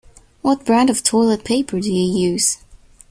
[0.41, 2.57] What brand of toilet paper do you use?